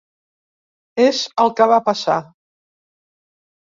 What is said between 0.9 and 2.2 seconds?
És el que va passar.